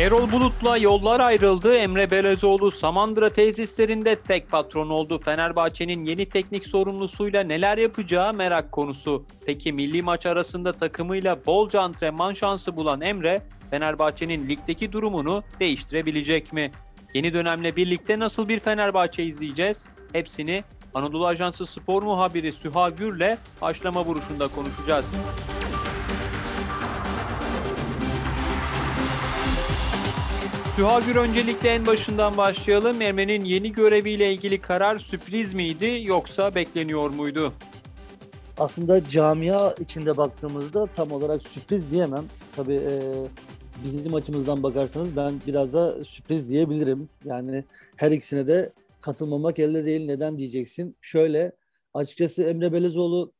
[0.00, 1.76] Erol Bulut'la yollar ayrıldı.
[1.76, 5.20] Emre Belözoğlu Samandıra tesislerinde tek patron oldu.
[5.24, 9.24] Fenerbahçe'nin yeni teknik sorumlusuyla neler yapacağı merak konusu.
[9.46, 16.70] Peki milli maç arasında takımıyla bolca antrenman şansı bulan Emre, Fenerbahçe'nin ligdeki durumunu değiştirebilecek mi?
[17.14, 19.86] Yeni dönemle birlikte nasıl bir Fenerbahçe izleyeceğiz?
[20.12, 20.64] Hepsini
[20.94, 25.06] Anadolu Ajansı spor muhabiri Süha Gür'le başlama vuruşunda konuşacağız.
[30.76, 33.02] Süha Gür öncelikle en başından başlayalım.
[33.02, 37.52] Emre'nin yeni göreviyle ilgili karar sürpriz miydi yoksa bekleniyor muydu?
[38.58, 42.24] Aslında camia içinde baktığımızda tam olarak sürpriz diyemem.
[42.56, 43.00] Tabii e,
[43.84, 47.08] bizim açımızdan bakarsanız ben biraz da sürpriz diyebilirim.
[47.24, 47.64] Yani
[47.96, 50.06] her ikisine de katılmamak elde değil.
[50.06, 50.96] Neden diyeceksin?
[51.00, 51.52] Şöyle
[51.94, 53.32] açıkçası Emre Belezoğlu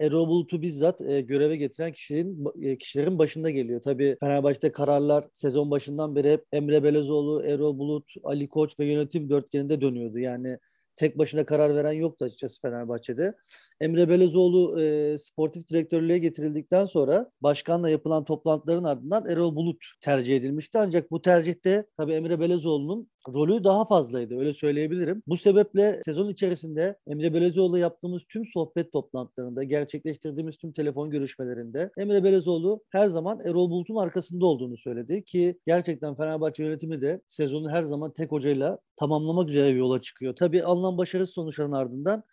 [0.00, 3.82] Erol Bulut'u bizzat e, göreve getiren kişilerin e, kişilerin başında geliyor.
[3.82, 9.30] Tabii Fenerbahçe'de kararlar sezon başından beri hep Emre Belezoğlu, Erol Bulut, Ali Koç ve yönetim
[9.30, 10.18] dörtgeninde dönüyordu.
[10.18, 10.58] Yani
[10.96, 13.34] tek başına karar veren yoktu açıkçası Fenerbahçe'de.
[13.80, 20.78] Emre Belezoğlu e, sportif direktörlüğe getirildikten sonra başkanla yapılan toplantıların ardından Erol Bulut tercih edilmişti.
[20.78, 25.22] Ancak bu tercihte tabii Emre Belezoğlu'nun rolü daha fazlaydı öyle söyleyebilirim.
[25.26, 32.24] Bu sebeple sezon içerisinde Emre Belezoğlu yaptığımız tüm sohbet toplantılarında, gerçekleştirdiğimiz tüm telefon görüşmelerinde Emre
[32.24, 37.82] Belezoğlu her zaman Erol Bulut'un arkasında olduğunu söyledi ki gerçekten Fenerbahçe yönetimi de sezonu her
[37.82, 40.36] zaman tek hocayla tamamlamak üzere yola çıkıyor.
[40.36, 42.24] Tabii alınan başarısız sonuçların ardından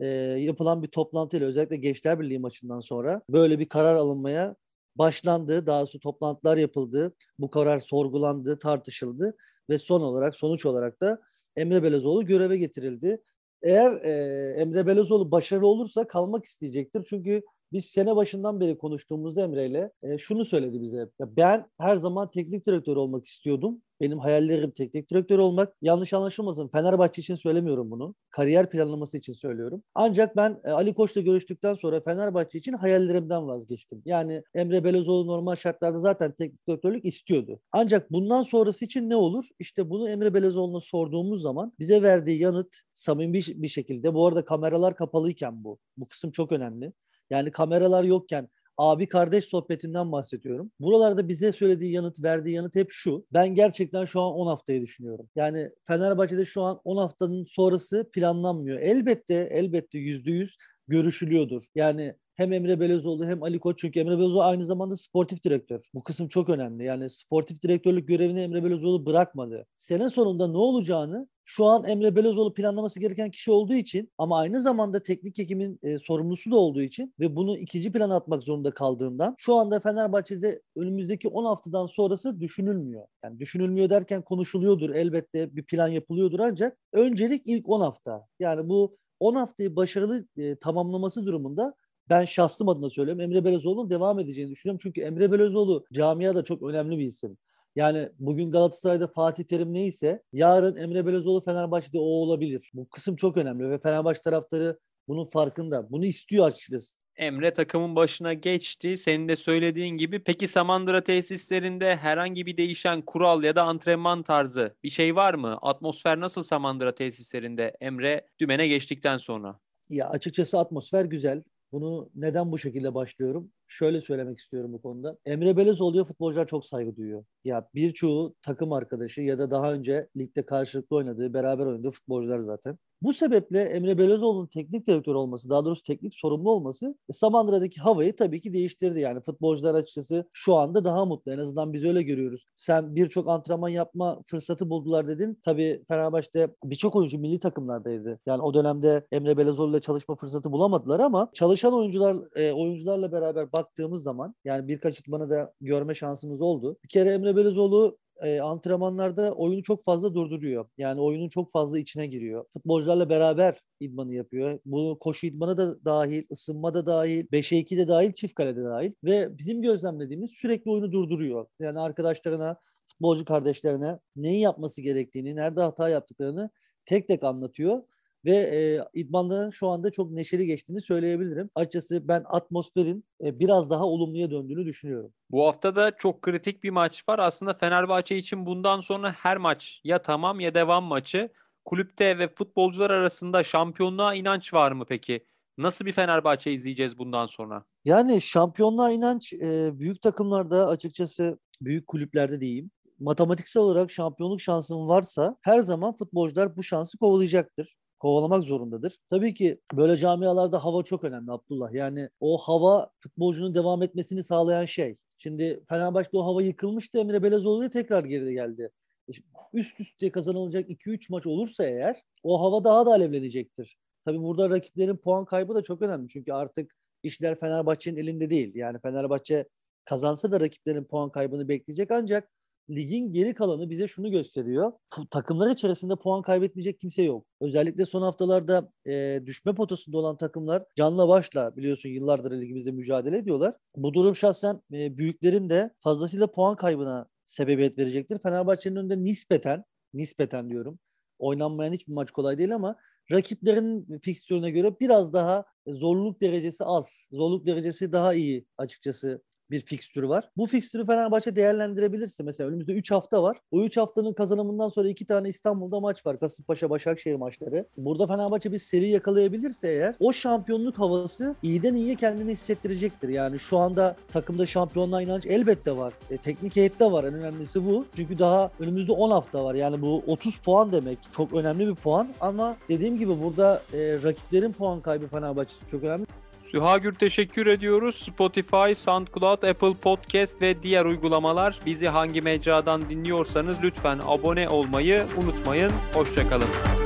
[0.00, 0.06] e,
[0.38, 4.56] yapılan bir toplantıyla özellikle Gençler Birliği maçından sonra böyle bir karar alınmaya
[4.96, 5.66] başlandı.
[5.66, 7.14] Daha sonra toplantılar yapıldı.
[7.38, 9.36] Bu karar sorgulandı, tartışıldı
[9.70, 11.20] ve son olarak sonuç olarak da
[11.56, 13.22] Emre Belezoğlu göreve getirildi.
[13.62, 17.06] Eğer e, Emre Belezoğlu başarılı olursa kalmak isteyecektir.
[17.08, 20.96] Çünkü biz sene başından beri konuştuğumuzda Emre ile e, şunu söyledi bize.
[20.96, 23.82] Ya ben her zaman teknik direktör olmak istiyordum.
[24.00, 25.74] Benim hayallerim teknik direktör olmak.
[25.82, 26.68] Yanlış anlaşılmasın.
[26.68, 28.14] Fenerbahçe için söylemiyorum bunu.
[28.30, 29.82] Kariyer planlaması için söylüyorum.
[29.94, 34.02] Ancak ben e, Ali Koç'la görüştükten sonra Fenerbahçe için hayallerimden vazgeçtim.
[34.04, 37.60] Yani Emre Belözoğlu normal şartlarda zaten teknik direktörlük istiyordu.
[37.72, 39.44] Ancak bundan sonrası için ne olur?
[39.58, 44.14] İşte bunu Emre Belözoğlu'na sorduğumuz zaman bize verdiği yanıt samimi bir şekilde.
[44.14, 45.78] Bu arada kameralar kapalıyken bu.
[45.96, 46.92] Bu kısım çok önemli.
[47.30, 48.48] Yani kameralar yokken
[48.78, 50.70] abi kardeş sohbetinden bahsediyorum.
[50.80, 53.26] Buralarda bize söylediği yanıt, verdiği yanıt hep şu.
[53.32, 55.28] Ben gerçekten şu an 10 haftayı düşünüyorum.
[55.36, 58.80] Yani Fenerbahçe'de şu an 10 haftanın sonrası planlanmıyor.
[58.80, 60.56] Elbette, elbette %100
[60.88, 61.62] görüşülüyordur.
[61.74, 65.88] Yani hem Emre Belezoğlu hem Ali Koç çünkü Emre Belezoğlu aynı zamanda sportif direktör.
[65.94, 66.84] Bu kısım çok önemli.
[66.84, 69.66] Yani sportif direktörlük görevini Emre Belezoğlu bırakmadı.
[69.74, 74.60] Sene sonunda ne olacağını şu an Emre Belözoğlu planlaması gereken kişi olduğu için ama aynı
[74.60, 79.34] zamanda teknik ekimin e, sorumlusu da olduğu için ve bunu ikinci plana atmak zorunda kaldığından
[79.38, 83.06] şu anda Fenerbahçe'de önümüzdeki 10 haftadan sonrası düşünülmüyor.
[83.24, 88.26] Yani düşünülmüyor derken konuşuluyordur elbette bir plan yapılıyordur ancak öncelik ilk 10 hafta.
[88.40, 91.74] Yani bu 10 haftayı başarılı e, tamamlaması durumunda
[92.08, 94.80] ben şahsım adına söylüyorum Emre Belözoğlu'nun devam edeceğini düşünüyorum.
[94.82, 97.38] Çünkü Emre Belözoğlu camiada çok önemli bir isim.
[97.76, 102.70] Yani bugün Galatasaray'da Fatih Terim neyse yarın Emre Belözoğlu Fenerbahçe'de o olabilir.
[102.74, 104.78] Bu kısım çok önemli ve Fenerbahçe taraftarı
[105.08, 105.90] bunun farkında.
[105.90, 106.96] Bunu istiyor açıkçası.
[107.16, 108.96] Emre takımın başına geçti.
[108.96, 110.22] Senin de söylediğin gibi.
[110.24, 115.58] Peki Samandıra tesislerinde herhangi bir değişen kural ya da antrenman tarzı bir şey var mı?
[115.62, 119.60] Atmosfer nasıl Samandıra tesislerinde Emre dümene geçtikten sonra?
[119.88, 121.42] Ya açıkçası atmosfer güzel.
[121.72, 123.52] Bunu neden bu şekilde başlıyorum?
[123.68, 125.18] Şöyle söylemek istiyorum bu konuda.
[125.26, 127.24] Emre Belezoğlu'ya futbolcular çok saygı duyuyor.
[127.44, 132.78] Ya birçoğu takım arkadaşı ya da daha önce ligde karşılıklı oynadığı, beraber oynadığı futbolcular zaten.
[133.02, 138.16] Bu sebeple Emre Belözoğlu'nun teknik direktör olması, daha doğrusu teknik sorumlu olması e, Samandıra'daki havayı
[138.16, 139.00] tabii ki değiştirdi.
[139.00, 141.32] Yani futbolcular açıkçası şu anda daha mutlu.
[141.32, 142.46] En azından biz öyle görüyoruz.
[142.54, 145.38] Sen birçok antrenman yapma fırsatı buldular dedin.
[145.44, 148.20] Tabii Fenerbahçe'de birçok oyuncu milli takımlardaydı.
[148.26, 153.50] Yani o dönemde Emre Belözoğlu ile çalışma fırsatı bulamadılar ama çalışan oyuncular e, oyuncularla beraber
[153.56, 156.78] baktığımız zaman yani birkaç idmanı da görme şansımız oldu.
[156.84, 160.68] Bir kere Emre Belözoğlu e, antrenmanlarda oyunu çok fazla durduruyor.
[160.78, 162.44] Yani oyunun çok fazla içine giriyor.
[162.52, 164.58] Futbolcularla beraber idmanı yapıyor.
[164.64, 168.92] Bu koşu idmanı da dahil, ısınma da dahil, 5'e 2 de dahil, çift kalede dahil.
[169.04, 171.46] Ve bizim gözlemlediğimiz sürekli oyunu durduruyor.
[171.60, 176.50] Yani arkadaşlarına, futbolcu kardeşlerine neyi yapması gerektiğini, nerede hata yaptıklarını
[176.84, 177.82] tek tek anlatıyor
[178.26, 181.50] ve e, idmanların şu anda çok neşeli geçtiğini söyleyebilirim.
[181.54, 185.12] Açıkçası ben atmosferin e, biraz daha olumluya döndüğünü düşünüyorum.
[185.30, 187.18] Bu hafta da çok kritik bir maç var.
[187.18, 191.28] Aslında Fenerbahçe için bundan sonra her maç ya tamam ya devam maçı.
[191.64, 195.26] Kulüpte ve futbolcular arasında şampiyonluğa inanç var mı peki?
[195.58, 197.64] Nasıl bir Fenerbahçe izleyeceğiz bundan sonra?
[197.84, 205.36] Yani şampiyonluğa inanç e, büyük takımlarda açıkçası büyük kulüplerde diyeyim matematiksel olarak şampiyonluk şansın varsa
[205.40, 208.98] her zaman futbolcular bu şansı kovalayacaktır kovalamak zorundadır.
[209.10, 211.72] Tabii ki böyle camialarda hava çok önemli Abdullah.
[211.72, 214.94] Yani o hava futbolcunun devam etmesini sağlayan şey.
[215.18, 216.98] Şimdi Fenerbahçe'de o hava yıkılmıştı.
[216.98, 218.70] Emre Belezoğlu tekrar geri geldi.
[219.08, 219.12] E
[219.52, 223.78] üst üste kazanılacak 2-3 maç olursa eğer o hava daha da alevlenecektir.
[224.04, 226.08] Tabii burada rakiplerin puan kaybı da çok önemli.
[226.08, 228.54] Çünkü artık işler Fenerbahçe'nin elinde değil.
[228.54, 229.48] Yani Fenerbahçe
[229.84, 232.30] kazansa da rakiplerin puan kaybını bekleyecek ancak
[232.70, 234.72] ligin geri kalanı bize şunu gösteriyor.
[235.10, 237.26] Takımlar içerisinde puan kaybetmeyecek kimse yok.
[237.40, 243.54] Özellikle son haftalarda e, düşme potasında olan takımlar canla başla biliyorsun yıllardır ligimizde mücadele ediyorlar.
[243.76, 248.18] Bu durum şahsen e, büyüklerin de fazlasıyla puan kaybına sebebiyet verecektir.
[248.22, 249.64] Fenerbahçe'nin önünde nispeten,
[249.94, 250.78] nispeten diyorum.
[251.18, 252.76] Oynanmayan hiçbir maç kolay değil ama
[253.12, 257.06] rakiplerin fikstürüne göre biraz daha zorluk derecesi az.
[257.10, 260.30] Zorluk derecesi daha iyi açıkçası bir fikstürü var.
[260.36, 263.38] Bu fikstürü Fenerbahçe değerlendirebilirse mesela önümüzde 3 hafta var.
[263.50, 266.20] O 3 haftanın kazanımından sonra 2 tane İstanbul'da maç var.
[266.20, 267.68] Kasımpaşa Başakşehir maçları.
[267.76, 273.08] Burada Fenerbahçe bir seri yakalayabilirse eğer o şampiyonluk havası iyiden iyiye kendini hissettirecektir.
[273.08, 275.94] Yani şu anda takımda şampiyonluğa inanç elbette var.
[276.10, 277.04] E, teknik heyette var.
[277.04, 277.86] En önemlisi bu.
[277.96, 279.54] Çünkü daha önümüzde 10 hafta var.
[279.54, 280.98] Yani bu 30 puan demek.
[281.12, 286.06] Çok önemli bir puan ama dediğim gibi burada e, rakiplerin puan kaybı Fenerbahçe çok önemli.
[286.50, 287.94] Sühagür teşekkür ediyoruz.
[287.94, 295.72] Spotify, SoundCloud, Apple Podcast ve diğer uygulamalar bizi hangi mecradan dinliyorsanız lütfen abone olmayı unutmayın.
[295.94, 296.85] Hoşçakalın.